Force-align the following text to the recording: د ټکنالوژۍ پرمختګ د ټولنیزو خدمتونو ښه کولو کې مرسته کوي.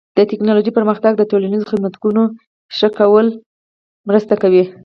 د 0.17 0.19
ټکنالوژۍ 0.31 0.71
پرمختګ 0.77 1.11
د 1.17 1.21
ټولنیزو 1.31 1.69
خدمتونو 1.71 2.23
ښه 2.77 2.87
کولو 2.97 3.31
کې 3.37 3.45
مرسته 4.09 4.33
کوي. 4.41 4.63